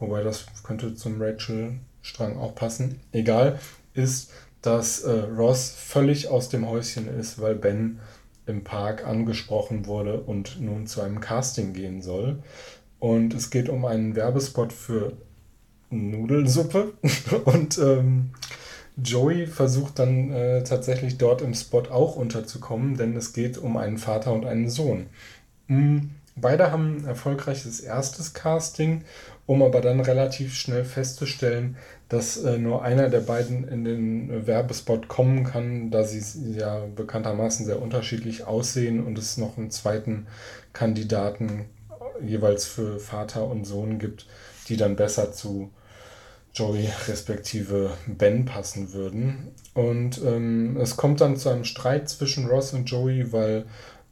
[0.00, 3.60] wobei das könnte zum Rachel-Strang auch passen, egal,
[3.94, 8.00] ist, dass äh, Ross völlig aus dem Häuschen ist, weil Ben
[8.46, 12.42] im Park angesprochen wurde und nun zu einem Casting gehen soll.
[12.98, 15.12] Und es geht um einen Werbespot für
[15.90, 16.94] Nudelsuppe.
[17.44, 18.30] Und ähm,
[18.96, 23.96] Joey versucht dann äh, tatsächlich dort im Spot auch unterzukommen, denn es geht um einen
[23.96, 25.06] Vater und einen Sohn.
[25.68, 25.98] Mm,
[26.40, 29.02] Beide haben ein erfolgreiches erstes Casting,
[29.46, 31.76] um aber dann relativ schnell festzustellen,
[32.08, 36.86] dass äh, nur einer der beiden in den äh, Werbespot kommen kann, da sie ja
[36.96, 40.26] bekanntermaßen sehr unterschiedlich aussehen und es noch einen zweiten
[40.72, 44.26] Kandidaten äh, jeweils für Vater und Sohn gibt,
[44.68, 45.70] die dann besser zu
[46.54, 49.48] Joey respektive Ben passen würden.
[49.74, 53.66] Und ähm, es kommt dann zu einem Streit zwischen Ross und Joey, weil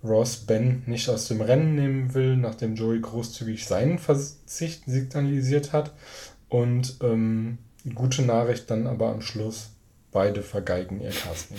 [0.05, 5.93] Ross Ben nicht aus dem Rennen nehmen will, nachdem Joey großzügig seinen Verzicht signalisiert hat.
[6.49, 7.59] Und ähm,
[7.95, 9.71] gute Nachricht dann aber am Schluss,
[10.13, 11.59] beide vergeigen ihr Casting.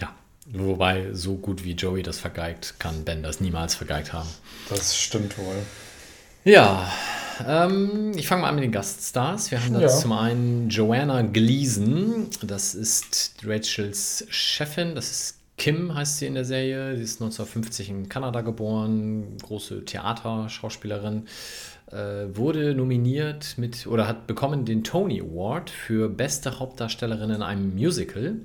[0.00, 0.14] Ja.
[0.52, 4.28] Wobei, so gut wie Joey das vergeigt, kann Ben das niemals vergeigt haben.
[4.68, 5.56] Das stimmt wohl.
[6.44, 6.90] Ja,
[7.46, 9.50] ähm, ich fange mal an mit den Gaststars.
[9.50, 9.88] Wir haben da Ja.
[9.88, 16.46] zum einen Joanna Gleason, das ist Rachels Chefin, das ist Kim, heißt sie in der
[16.46, 16.96] Serie.
[16.96, 21.26] Sie ist 1950 in Kanada geboren, große Theaterschauspielerin.
[21.92, 27.74] Äh, wurde nominiert mit oder hat bekommen den Tony Award für beste Hauptdarstellerin in einem
[27.74, 28.36] Musical.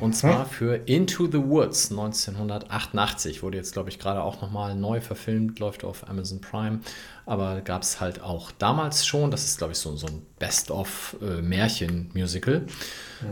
[0.00, 3.42] Und zwar für Into the Woods 1988.
[3.42, 6.80] Wurde jetzt, glaube ich, gerade auch nochmal neu verfilmt, läuft auf Amazon Prime.
[7.26, 9.30] Aber gab es halt auch damals schon.
[9.30, 12.66] Das ist, glaube ich, so, so ein Best-of-Märchen-Musical.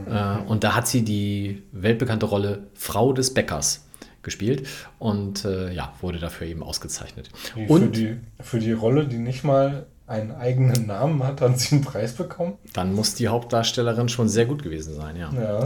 [0.07, 3.88] Äh, und da hat sie die weltbekannte Rolle Frau des Bäckers
[4.28, 7.30] gespielt und äh, ja, wurde dafür eben ausgezeichnet.
[7.54, 11.58] Wie für, Und die, für die Rolle, die nicht mal einen eigenen Namen hat, hat
[11.58, 12.54] sie einen Preis bekommen.
[12.72, 15.30] dann muss die Hauptdarstellerin schon sehr gut gewesen sein, ja.
[15.34, 15.64] Ja.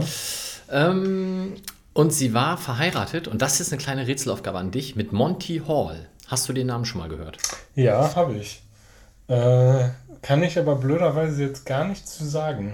[0.69, 1.53] Ähm,
[1.93, 6.07] und sie war verheiratet, und das ist eine kleine Rätselaufgabe an dich, mit Monty Hall.
[6.27, 7.37] Hast du den Namen schon mal gehört?
[7.75, 8.63] Ja, habe ich.
[9.27, 9.89] Äh,
[10.21, 12.73] kann ich aber blöderweise jetzt gar nichts zu sagen.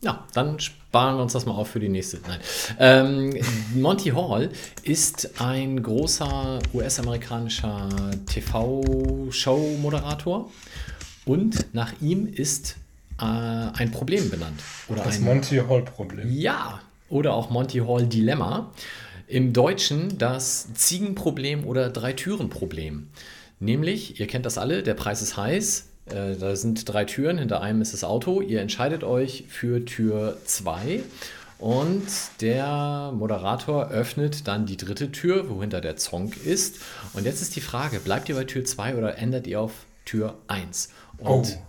[0.00, 2.20] Ja, dann sparen wir uns das mal auf für die nächste.
[2.26, 2.38] Nein.
[2.78, 3.36] Ähm,
[3.74, 4.50] Monty Hall
[4.84, 7.88] ist ein großer US-amerikanischer
[8.26, 10.48] TV-Show-Moderator
[11.26, 12.76] und nach ihm ist
[13.20, 14.62] äh, ein Problem benannt.
[14.88, 16.30] Oder Das ein, Monty Hall-Problem.
[16.30, 18.70] Ja, oder auch Monty Hall Dilemma.
[19.26, 23.08] Im Deutschen das Ziegenproblem oder Drei-Türen-Problem.
[23.60, 25.87] Nämlich, ihr kennt das alle, der Preis ist heiß.
[26.12, 28.40] Äh, da sind drei Türen, hinter einem ist das Auto.
[28.40, 31.02] Ihr entscheidet euch für Tür 2
[31.58, 32.06] und
[32.40, 36.76] der Moderator öffnet dann die dritte Tür, wohinter der Zonk ist.
[37.14, 39.72] Und jetzt ist die Frage, bleibt ihr bei Tür 2 oder ändert ihr auf
[40.04, 40.90] Tür 1?
[41.18, 41.62] Und Oh.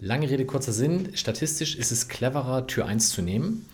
[0.00, 1.10] Lange Rede, kurzer Sinn.
[1.14, 3.64] Statistisch ist es cleverer, Tür 1 zu nehmen.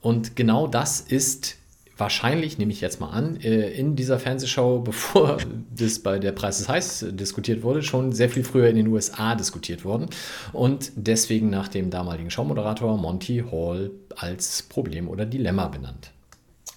[0.00, 1.56] Und genau das ist
[2.00, 5.38] wahrscheinlich, nehme ich jetzt mal an, äh, in dieser Fernsehshow, bevor
[5.70, 9.34] das bei der Preis ist heiß diskutiert wurde, schon sehr viel früher in den USA
[9.34, 10.08] diskutiert worden.
[10.52, 16.10] Und deswegen nach dem damaligen Showmoderator Monty Hall als Problem oder Dilemma benannt.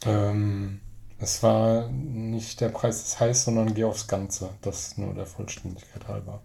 [0.05, 0.79] Ähm,
[1.19, 4.49] es war nicht der Preis ist heiß, sondern geh aufs Ganze.
[4.61, 6.41] Das nur der Vollständigkeit halber.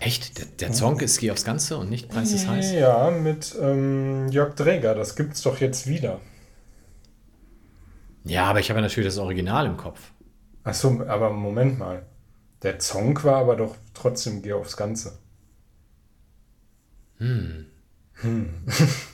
[0.00, 0.38] Echt?
[0.38, 2.72] Der, der Song ist Geh aufs Ganze und nicht Preis ist heiß?
[2.72, 4.94] Ja, mit ähm, Jörg Dräger.
[4.94, 6.20] Das gibt's doch jetzt wieder.
[8.24, 10.12] Ja, aber ich habe ja natürlich das Original im Kopf.
[10.62, 12.06] Achso, aber Moment mal.
[12.62, 15.18] Der Song war aber doch trotzdem Geh aufs Ganze.
[17.18, 17.66] Hm.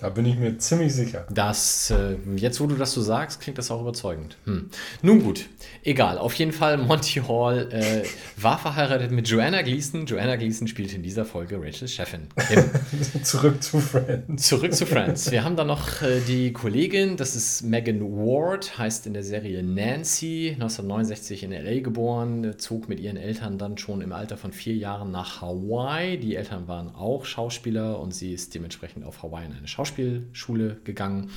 [0.00, 1.26] Da bin ich mir ziemlich sicher.
[1.28, 4.36] Das, äh, jetzt wo du das so sagst, klingt das auch überzeugend.
[4.44, 4.70] Hm.
[5.02, 5.46] Nun gut,
[5.82, 6.18] egal.
[6.18, 8.04] Auf jeden Fall, Monty Hall äh,
[8.40, 10.06] war verheiratet mit Joanna Gleason.
[10.06, 12.28] Joanna Gleason spielt in dieser Folge Rachels Chefin.
[13.24, 14.46] Zurück zu Friends.
[14.46, 15.32] Zurück zu Friends.
[15.32, 19.64] Wir haben dann noch äh, die Kollegin, das ist Megan Ward, heißt in der Serie
[19.64, 24.76] Nancy, 1969 in LA geboren, zog mit ihren Eltern dann schon im Alter von vier
[24.76, 26.18] Jahren nach Hawaii.
[26.18, 31.30] Die Eltern waren auch Schauspieler und sie ist dementsprechend auf Hawaii in eine Schauspielschule gegangen.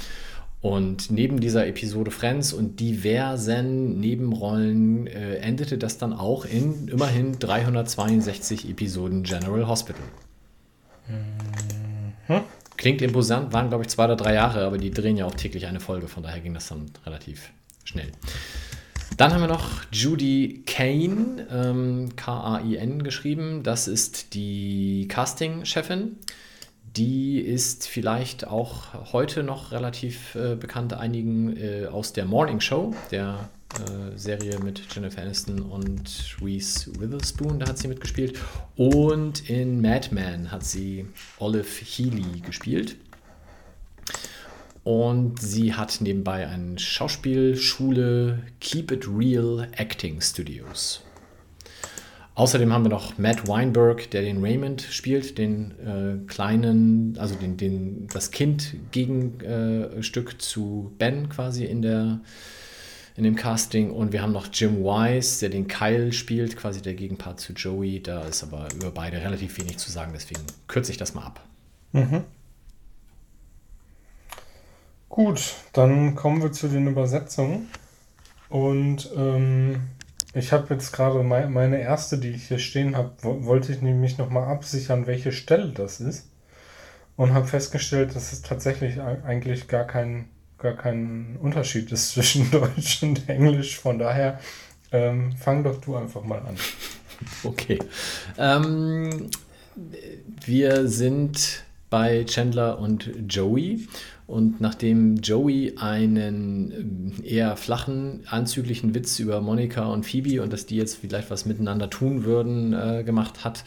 [0.61, 7.39] Und neben dieser Episode Friends und diversen Nebenrollen äh, endete das dann auch in immerhin
[7.39, 10.03] 362 Episoden General Hospital.
[12.77, 15.65] Klingt imposant, waren glaube ich zwei oder drei Jahre, aber die drehen ja auch täglich
[15.65, 17.49] eine Folge, von daher ging das dann relativ
[17.83, 18.11] schnell.
[19.17, 23.63] Dann haben wir noch Judy Kane, ähm, K-A-I-N geschrieben.
[23.63, 26.17] Das ist die Casting-Chefin.
[26.97, 32.93] Die ist vielleicht auch heute noch relativ äh, bekannt einigen äh, aus der Morning Show,
[33.11, 33.49] der
[33.79, 38.37] äh, Serie mit Jennifer Aniston und Reese Witherspoon, da hat sie mitgespielt.
[38.75, 41.05] Und in Mad Men hat sie
[41.39, 42.97] Olive Healy gespielt.
[44.83, 51.03] Und sie hat nebenbei eine Schauspielschule Keep It Real Acting Studios.
[52.33, 57.57] Außerdem haben wir noch Matt Weinberg, der den Raymond spielt, den äh, kleinen, also den,
[57.57, 62.21] den, das Kind-Gegenstück äh, zu Ben quasi in, der,
[63.17, 63.91] in dem Casting.
[63.91, 68.01] Und wir haben noch Jim Wise, der den Kyle spielt, quasi der Gegenpart zu Joey.
[68.01, 71.45] Da ist aber über beide relativ wenig zu sagen, deswegen kürze ich das mal ab.
[75.09, 77.67] Gut, dann kommen wir zu den Übersetzungen.
[78.47, 79.81] Und ähm,
[80.33, 83.81] ich habe jetzt gerade mei- meine erste, die ich hier stehen habe, wo- wollte ich
[83.81, 86.27] nämlich nochmal absichern, welche Stelle das ist.
[87.17, 92.49] Und habe festgestellt, dass es tatsächlich ei- eigentlich gar kein, gar kein Unterschied ist zwischen
[92.51, 93.77] Deutsch und Englisch.
[93.79, 94.39] Von daher
[94.91, 96.55] ähm, fang doch du einfach mal an.
[97.43, 97.77] Okay.
[98.39, 99.29] Ähm,
[100.43, 103.87] wir sind bei Chandler und Joey.
[104.27, 110.65] Und nachdem Joey einen ähm, eher flachen, anzüglichen Witz über Monika und Phoebe und dass
[110.65, 113.63] die jetzt vielleicht was miteinander tun würden, äh, gemacht hat,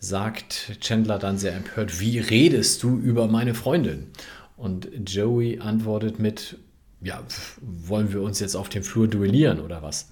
[0.00, 4.08] sagt Chandler dann sehr empört, wie redest du über meine Freundin?
[4.56, 6.58] Und Joey antwortet mit,
[7.00, 7.22] ja,
[7.60, 10.10] wollen wir uns jetzt auf dem Flur duellieren oder was?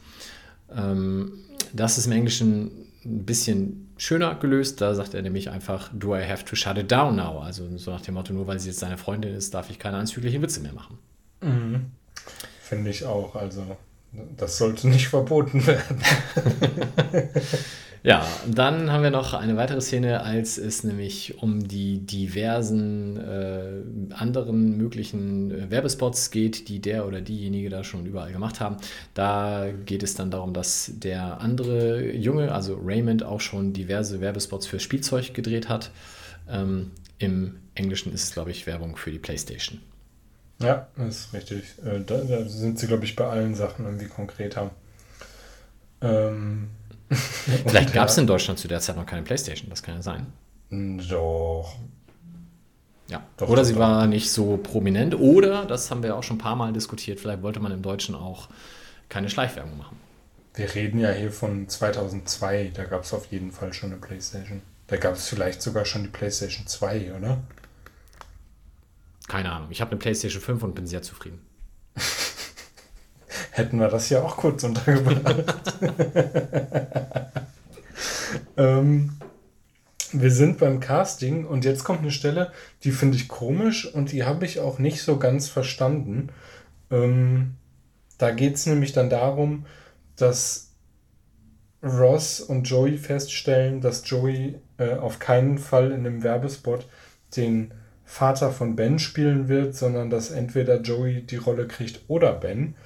[0.74, 1.32] Ähm,
[1.72, 2.70] das ist im Englischen
[3.04, 4.80] ein bisschen schöner gelöst.
[4.80, 7.40] Da sagt er nämlich einfach, do I have to shut it down now?
[7.40, 9.96] Also so nach dem Motto, nur weil sie jetzt seine Freundin ist, darf ich keine
[9.96, 10.98] anzüglichen Witze mehr machen.
[11.40, 11.86] Mhm.
[12.62, 13.34] Finde ich auch.
[13.34, 13.76] Also
[14.36, 16.02] das sollte nicht verboten werden.
[18.04, 24.14] Ja, dann haben wir noch eine weitere Szene, als es nämlich um die diversen äh,
[24.14, 28.78] anderen möglichen äh, Werbespots geht, die der oder diejenige da schon überall gemacht haben.
[29.14, 34.66] Da geht es dann darum, dass der andere Junge, also Raymond, auch schon diverse Werbespots
[34.66, 35.92] für Spielzeug gedreht hat.
[36.50, 39.80] Ähm, Im Englischen ist es, glaube ich, Werbung für die PlayStation.
[40.58, 41.62] Ja, das ist richtig.
[41.84, 44.72] Äh, da, da, sind sie, glaube ich, bei allen Sachen irgendwie konkreter.
[46.02, 46.68] Ähm,
[47.66, 50.26] Vielleicht gab es in Deutschland zu der Zeit noch keine Playstation, das kann ja sein.
[50.70, 51.76] Doch.
[53.08, 53.22] Ja.
[53.36, 53.80] Doch, oder doch, sie doch.
[53.80, 57.42] war nicht so prominent, oder, das haben wir auch schon ein paar Mal diskutiert, vielleicht
[57.42, 58.48] wollte man im Deutschen auch
[59.08, 59.98] keine Schleichwerbung machen.
[60.54, 64.62] Wir reden ja hier von 2002, da gab es auf jeden Fall schon eine Playstation.
[64.86, 67.38] Da gab es vielleicht sogar schon die Playstation 2, oder?
[69.28, 69.68] Keine Ahnung.
[69.70, 71.40] Ich habe eine Playstation 5 und bin sehr zufrieden.
[73.52, 75.74] hätten wir das ja auch kurz untergebracht.
[78.56, 79.12] ähm,
[80.12, 82.50] wir sind beim Casting und jetzt kommt eine Stelle,
[82.82, 86.30] die finde ich komisch und die habe ich auch nicht so ganz verstanden.
[86.90, 87.54] Ähm,
[88.16, 89.66] da geht es nämlich dann darum,
[90.16, 90.70] dass
[91.82, 96.88] Ross und Joey feststellen, dass Joey äh, auf keinen Fall in dem Werbespot
[97.36, 102.76] den Vater von Ben spielen wird, sondern dass entweder Joey die Rolle kriegt oder Ben.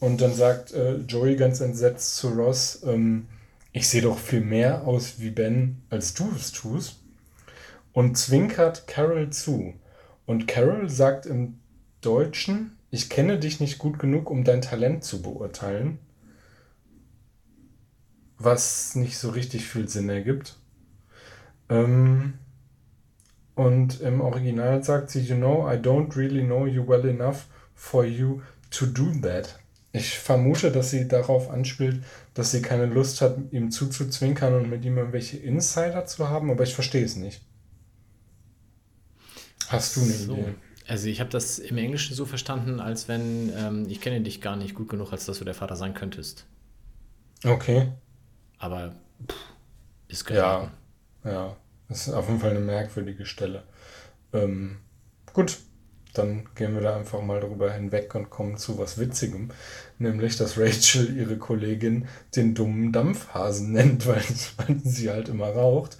[0.00, 3.28] Und dann sagt äh, Joey ganz entsetzt zu Ross, ähm,
[3.72, 6.96] ich sehe doch viel mehr aus wie Ben, als du es tust.
[7.92, 9.74] Und zwinkert Carol zu.
[10.26, 11.58] Und Carol sagt im
[12.00, 15.98] Deutschen, ich kenne dich nicht gut genug, um dein Talent zu beurteilen.
[18.38, 20.56] Was nicht so richtig viel Sinn ergibt.
[21.68, 22.34] Ähm,
[23.54, 28.04] und im Original sagt sie, you know, I don't really know you well enough for
[28.04, 29.59] you to do that.
[29.92, 34.84] Ich vermute, dass sie darauf anspielt, dass sie keine Lust hat, ihm zuzuzwinkern und mit
[34.84, 37.42] ihm irgendwelche Insider zu haben, aber ich verstehe es nicht.
[39.68, 40.32] Hast du eine so.
[40.34, 40.54] Idee?
[40.86, 44.56] Also ich habe das im Englischen so verstanden, als wenn ähm, ich kenne dich gar
[44.56, 46.46] nicht gut genug, als dass du der Vater sein könntest.
[47.44, 47.92] Okay.
[48.58, 48.96] Aber
[49.28, 49.36] pff,
[50.08, 50.72] ist geraten.
[51.24, 51.56] Ja, ja.
[51.88, 53.64] Das ist auf jeden Fall eine merkwürdige Stelle.
[54.32, 54.78] Ähm,
[55.32, 55.58] gut,
[56.14, 59.50] dann gehen wir da einfach mal drüber hinweg und kommen zu was Witzigem,
[59.98, 64.22] nämlich dass Rachel ihre Kollegin den dummen Dampfhasen nennt, weil,
[64.56, 65.96] weil sie halt immer raucht.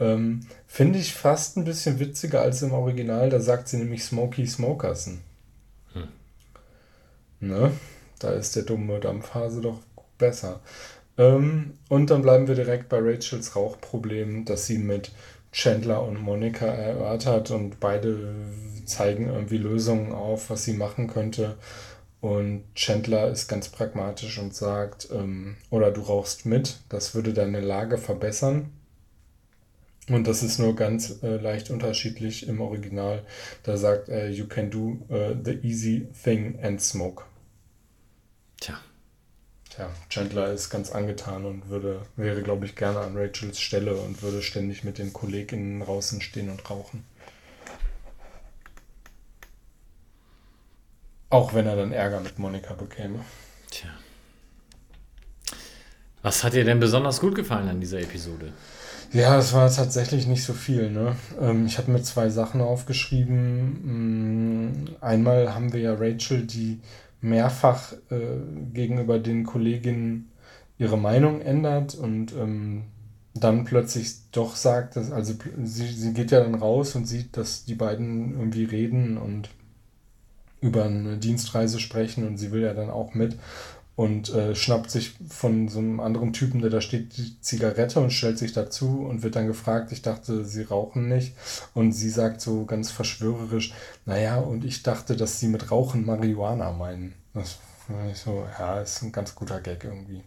[0.00, 4.46] Ähm, Finde ich fast ein bisschen witziger als im Original, da sagt sie nämlich Smokey
[4.46, 5.20] Smokerson.
[5.94, 6.08] Hm.
[7.40, 7.72] Ne?
[8.18, 9.80] Da ist der dumme Dampfhase doch
[10.18, 10.60] besser.
[11.16, 15.10] Ähm, und dann bleiben wir direkt bei Rachels Rauchproblem, dass sie mit
[15.58, 18.32] Chandler und Monika erörtert und beide
[18.86, 21.58] zeigen irgendwie Lösungen auf, was sie machen könnte.
[22.20, 27.60] Und Chandler ist ganz pragmatisch und sagt, ähm, oder du rauchst mit, das würde deine
[27.60, 28.70] Lage verbessern.
[30.08, 33.24] Und das ist nur ganz äh, leicht unterschiedlich im Original.
[33.64, 37.24] Da sagt er, you can do uh, the easy thing and smoke.
[38.60, 38.78] Tja.
[39.78, 44.24] Tja, Chandler ist ganz angetan und würde, wäre, glaube ich, gerne an Rachels Stelle und
[44.24, 47.04] würde ständig mit den KollegInnen draußen stehen und rauchen.
[51.30, 53.20] Auch wenn er dann Ärger mit Monika bekäme.
[53.70, 53.90] Tja.
[56.22, 58.52] Was hat dir denn besonders gut gefallen an dieser Episode?
[59.12, 60.90] Ja, es war tatsächlich nicht so viel.
[60.90, 61.14] Ne?
[61.40, 64.72] Ähm, ich habe mir zwei Sachen aufgeschrieben.
[64.72, 66.80] Mm, einmal haben wir ja Rachel, die
[67.20, 68.38] mehrfach äh,
[68.72, 70.30] gegenüber den Kolleginnen
[70.78, 72.84] ihre Meinung ändert und ähm,
[73.34, 77.64] dann plötzlich doch sagt, dass, also sie, sie geht ja dann raus und sieht, dass
[77.64, 79.50] die beiden irgendwie reden und
[80.60, 83.36] über eine Dienstreise sprechen und sie will ja dann auch mit
[83.98, 88.12] und äh, schnappt sich von so einem anderen Typen, der da steht, die Zigarette und
[88.12, 91.34] stellt sich dazu und wird dann gefragt, ich dachte, sie rauchen nicht.
[91.74, 93.74] Und sie sagt so ganz verschwörerisch,
[94.06, 97.14] naja, und ich dachte, dass sie mit Rauchen Marihuana meinen.
[97.34, 97.58] Das
[98.08, 100.22] ich so, ja, ist ein ganz guter Gag irgendwie.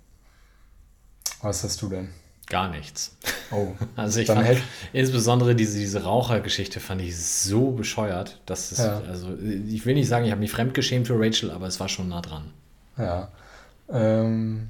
[1.42, 2.10] Was hast du denn?
[2.48, 3.16] Gar nichts.
[3.52, 3.68] Oh.
[3.96, 9.00] Also ich fand, insbesondere diese, diese Rauchergeschichte fand ich so bescheuert, dass es, ja.
[9.08, 12.10] also ich will nicht sagen, ich habe mich fremdgeschämt für Rachel, aber es war schon
[12.10, 12.52] nah dran.
[12.98, 13.32] Ja.
[13.92, 14.70] Ähm,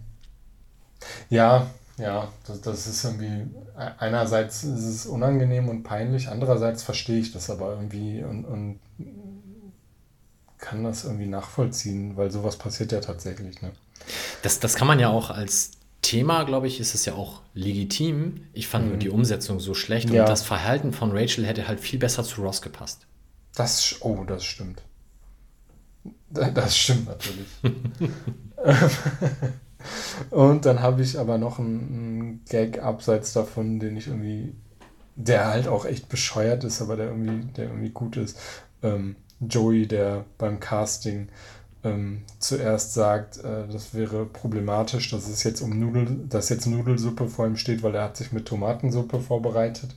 [1.29, 1.67] ja,
[1.97, 7.49] ja, das, das ist irgendwie, einerseits ist es unangenehm und peinlich, andererseits verstehe ich das
[7.49, 8.79] aber irgendwie und, und
[10.57, 13.61] kann das irgendwie nachvollziehen, weil sowas passiert ja tatsächlich.
[13.61, 13.71] Ne?
[14.43, 18.45] Das, das kann man ja auch als Thema, glaube ich, ist es ja auch legitim.
[18.53, 20.15] Ich fand nur die Umsetzung so schlecht Mhm.
[20.15, 20.21] Ja.
[20.23, 23.05] und das Verhalten von Rachel hätte halt viel besser zu Ross gepasst.
[23.55, 24.81] Das, oh, das stimmt.
[26.29, 27.47] Da- Das stimmt natürlich.
[30.29, 34.53] Und dann habe ich aber noch einen, einen Gag abseits davon, den ich irgendwie,
[35.15, 38.37] der halt auch echt bescheuert ist, aber der irgendwie, der irgendwie gut ist.
[38.83, 41.29] Ähm, Joey, der beim Casting
[41.83, 47.27] ähm, zuerst sagt, äh, das wäre problematisch, dass es jetzt um Nudel, dass jetzt Nudelsuppe
[47.27, 49.95] vor ihm steht, weil er hat sich mit Tomatensuppe vorbereitet.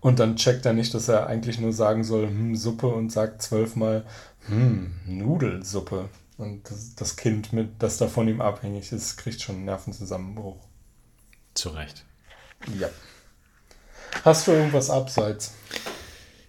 [0.00, 3.42] Und dann checkt er nicht, dass er eigentlich nur sagen soll, hm, Suppe und sagt
[3.42, 4.04] zwölfmal,
[4.46, 6.08] hm, Nudelsuppe.
[6.36, 10.56] Und das, das Kind, mit, das da von ihm abhängig ist, kriegt schon einen Nervenzusammenbruch.
[11.54, 12.04] Zu Recht.
[12.78, 12.88] Ja.
[14.24, 15.54] Hast du irgendwas abseits?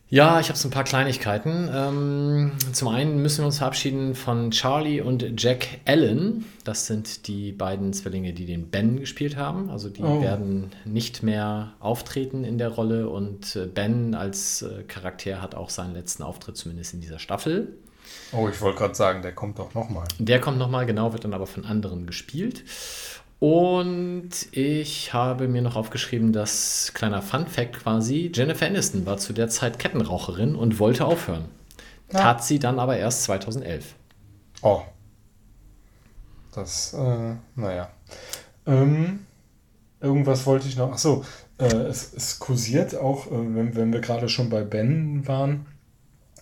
[0.08, 1.68] Ja, ich habe so ein paar Kleinigkeiten.
[1.74, 6.46] Ähm, zum einen müssen wir uns verabschieden von Charlie und Jack Allen.
[6.64, 9.70] Das sind die beiden Zwillinge, die den Ben gespielt haben.
[9.70, 10.22] Also die Oh.
[10.22, 15.70] werden nicht mehr auftreten in der Rolle und äh, Ben als äh, Charakter hat auch
[15.72, 17.74] seinen letzten Auftritt, zumindest in dieser Staffel.
[18.32, 20.08] Oh, ich wollte gerade sagen, der kommt doch nochmal.
[20.20, 22.64] Der kommt nochmal, genau, wird dann aber von anderen gespielt.
[23.40, 29.50] Und ich habe mir noch aufgeschrieben, dass, kleiner Fun-Fact quasi, Jennifer Aniston war zu der
[29.50, 31.46] Zeit Kettenraucherin und wollte aufhören.
[32.12, 32.20] Ja.
[32.20, 33.96] Tat sie dann aber erst 2011.
[34.62, 34.82] Oh.
[36.54, 37.90] Das, äh, naja.
[38.66, 39.26] Ähm,
[40.00, 40.94] irgendwas wollte ich noch.
[40.94, 41.26] Achso,
[41.58, 45.66] äh, es, es kursiert auch, äh, wenn, wenn wir gerade schon bei Ben waren.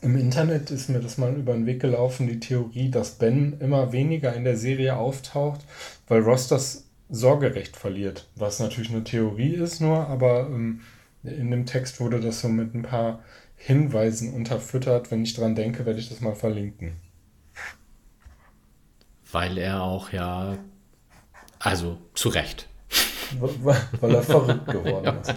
[0.03, 3.93] Im Internet ist mir das mal über den Weg gelaufen, die Theorie, dass Ben immer
[3.93, 5.61] weniger in der Serie auftaucht,
[6.09, 8.27] weil Ross das Sorgerecht verliert.
[8.35, 10.81] Was natürlich eine Theorie ist nur, aber ähm,
[11.23, 13.23] in dem Text wurde das so mit ein paar
[13.55, 15.09] Hinweisen unterfüttert.
[15.09, 16.97] Wenn ich dran denke, werde ich das mal verlinken.
[19.31, 20.57] Weil er auch ja,
[21.59, 22.67] also zu Recht,
[23.39, 25.33] Weil weil er verrückt geworden ist.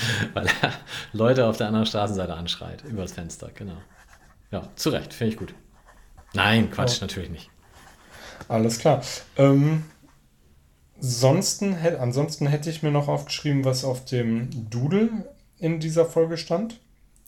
[0.34, 0.72] weil er
[1.12, 3.76] Leute auf der anderen Straßenseite anschreit, übers Fenster, genau.
[4.50, 5.54] Ja, zu Recht, finde ich gut.
[6.34, 7.04] Nein, Quatsch, Oh.
[7.04, 7.50] natürlich nicht.
[8.48, 9.02] Alles klar.
[9.36, 9.84] Ähm,
[10.96, 15.10] ansonsten, ansonsten hätte ich mir noch aufgeschrieben, was auf dem Doodle
[15.58, 16.78] in dieser Folge stand.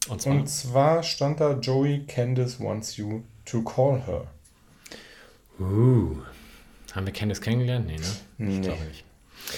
[0.09, 4.27] Und zwar, Und zwar stand da Joey Candice wants you to call her.
[5.61, 6.16] uh,
[6.95, 7.87] haben wir Candice kennengelernt?
[7.87, 8.03] Nee, ne?
[8.39, 8.61] Ich Nee.
[8.61, 9.05] glaube nicht.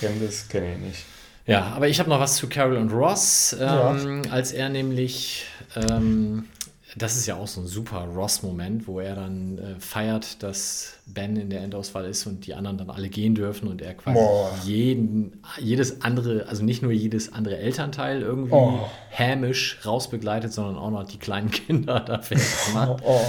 [0.01, 1.05] Candice kenne ich nicht.
[1.47, 6.45] Ja, aber ich habe noch was zu Carol und Ross, ähm, als er nämlich, ähm,
[6.97, 11.37] das ist ja auch so ein super Ross-Moment, wo er dann äh, feiert, dass Ben
[11.37, 14.51] in der Endauswahl ist und die anderen dann alle gehen dürfen und er quasi Boah.
[14.65, 18.81] jeden, jedes andere, also nicht nur jedes andere Elternteil irgendwie Oh.
[19.11, 23.03] hämisch rausbegleitet, sondern auch noch die kleinen Kinder da fertig macht.
[23.05, 23.21] Oh,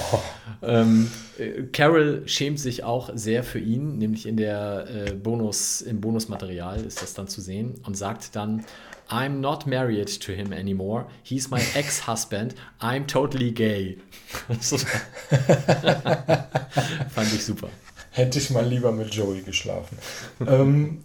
[0.62, 6.00] Ähm, äh, Carol schämt sich auch sehr für ihn, nämlich in der äh, Bonus, im
[6.02, 8.64] Bonusmaterial ist das dann zu sehen und sagt dann,
[9.14, 11.06] I'm not married to him anymore.
[11.22, 12.56] He's my ex-husband.
[12.82, 13.98] I'm totally gay.
[17.10, 17.70] Fand ich super.
[18.14, 19.98] hätte ich mal lieber mit Joey geschlafen.
[20.48, 21.04] ähm,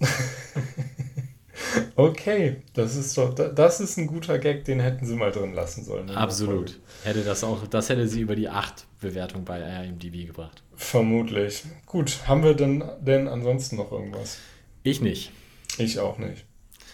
[1.96, 5.84] okay, das ist doch, das ist ein guter Gag, den hätten sie mal drin lassen
[5.84, 6.10] sollen.
[6.10, 6.78] Absolut.
[7.04, 10.62] Hätte das auch, das hätte sie über die 8 Bewertung bei IMDb gebracht.
[10.76, 11.64] Vermutlich.
[11.86, 14.38] Gut, haben wir denn, denn ansonsten noch irgendwas?
[14.82, 15.32] Ich nicht.
[15.78, 16.44] Ich auch nicht.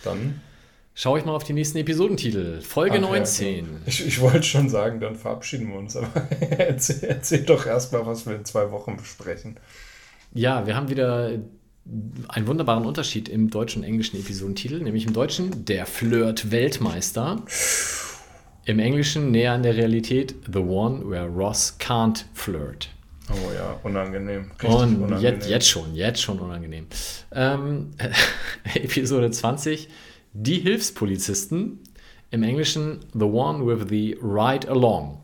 [0.03, 0.41] Dann.
[0.97, 2.61] Schau ich mal auf die nächsten Episodentitel.
[2.61, 3.83] Folge Ach ja, 19.
[3.85, 6.09] Ich, ich wollte schon sagen, dann verabschieden wir uns, aber
[6.41, 9.59] erzähl, erzähl doch erstmal, was wir in zwei Wochen besprechen.
[10.33, 11.33] Ja, wir haben wieder
[12.29, 17.43] einen wunderbaren Unterschied im deutschen und englischen Episodentitel, nämlich im Deutschen der Flirt-Weltmeister.
[18.65, 22.89] Im Englischen näher an der Realität The One Where Ross Can't Flirt.
[23.31, 24.53] Oh ja, unangenehm.
[24.53, 25.21] Richtig und unangenehm.
[25.21, 26.87] jetzt, jetzt schon, jetzt schon unangenehm.
[27.33, 27.91] Ähm,
[28.75, 29.89] Episode 20,
[30.35, 31.81] die Hilfspolizisten.
[32.31, 35.21] Im Englischen The One with the Ride Along.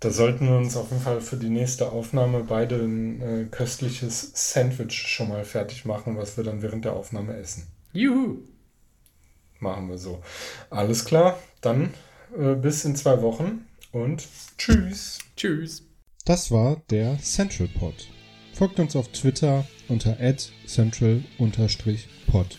[0.00, 4.32] Da sollten wir uns auf jeden Fall für die nächste Aufnahme beide ein äh, köstliches
[4.34, 7.66] Sandwich schon mal fertig machen, was wir dann während der Aufnahme essen.
[7.92, 8.38] Juhu!
[9.58, 10.20] Machen wir so.
[10.68, 11.94] Alles klar, dann
[12.36, 15.20] äh, bis in zwei Wochen und tschüss.
[15.36, 15.84] Tschüss!
[16.26, 17.94] Das war der Central Pod.
[18.52, 20.18] Folgt uns auf Twitter unter
[20.66, 22.58] central-pod.